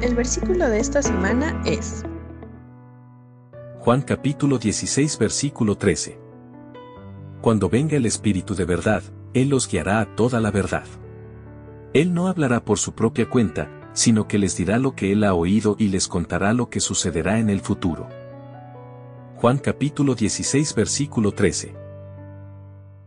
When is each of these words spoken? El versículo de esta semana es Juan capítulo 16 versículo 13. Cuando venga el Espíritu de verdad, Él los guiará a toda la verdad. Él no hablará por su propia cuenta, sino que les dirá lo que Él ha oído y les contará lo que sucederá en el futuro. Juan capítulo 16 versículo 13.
El 0.00 0.14
versículo 0.14 0.68
de 0.68 0.78
esta 0.78 1.02
semana 1.02 1.60
es 1.66 2.04
Juan 3.80 4.02
capítulo 4.02 4.58
16 4.58 5.18
versículo 5.18 5.76
13. 5.76 6.20
Cuando 7.40 7.68
venga 7.68 7.96
el 7.96 8.06
Espíritu 8.06 8.54
de 8.54 8.64
verdad, 8.64 9.02
Él 9.34 9.48
los 9.48 9.68
guiará 9.68 9.98
a 9.98 10.14
toda 10.14 10.40
la 10.40 10.52
verdad. 10.52 10.84
Él 11.94 12.14
no 12.14 12.28
hablará 12.28 12.64
por 12.64 12.78
su 12.78 12.92
propia 12.92 13.28
cuenta, 13.28 13.90
sino 13.92 14.28
que 14.28 14.38
les 14.38 14.56
dirá 14.56 14.78
lo 14.78 14.94
que 14.94 15.10
Él 15.10 15.24
ha 15.24 15.34
oído 15.34 15.74
y 15.80 15.88
les 15.88 16.06
contará 16.06 16.52
lo 16.52 16.70
que 16.70 16.78
sucederá 16.78 17.40
en 17.40 17.50
el 17.50 17.60
futuro. 17.60 18.08
Juan 19.38 19.58
capítulo 19.58 20.14
16 20.14 20.76
versículo 20.76 21.32
13. 21.32 21.74